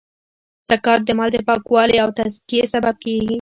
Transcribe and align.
زکات 0.69 1.01
د 1.05 1.09
مال 1.17 1.29
د 1.33 1.37
پاکوالې 1.47 1.97
او 2.03 2.09
تذکیې 2.17 2.63
سبب 2.73 2.95
کیږی. 3.03 3.27